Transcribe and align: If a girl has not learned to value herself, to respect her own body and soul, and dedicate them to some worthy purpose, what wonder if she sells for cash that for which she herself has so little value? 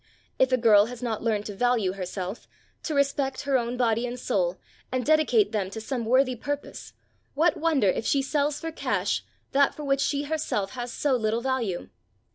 If 0.39 0.51
a 0.51 0.57
girl 0.57 0.87
has 0.87 1.03
not 1.03 1.21
learned 1.21 1.45
to 1.45 1.55
value 1.55 1.93
herself, 1.93 2.47
to 2.81 2.95
respect 2.95 3.41
her 3.41 3.55
own 3.55 3.77
body 3.77 4.07
and 4.07 4.19
soul, 4.19 4.59
and 4.91 5.05
dedicate 5.05 5.51
them 5.51 5.69
to 5.69 5.79
some 5.79 6.05
worthy 6.05 6.35
purpose, 6.35 6.93
what 7.35 7.55
wonder 7.55 7.87
if 7.87 8.03
she 8.07 8.23
sells 8.23 8.59
for 8.59 8.71
cash 8.71 9.23
that 9.51 9.75
for 9.75 9.83
which 9.83 10.01
she 10.01 10.23
herself 10.23 10.71
has 10.71 10.91
so 10.91 11.15
little 11.15 11.41
value? 11.41 11.89